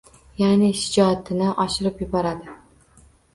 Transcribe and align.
Yaʼni, 0.37 0.69
shijoatini 0.83 1.51
oshirib 1.65 2.01
yuboradi. 2.05 2.57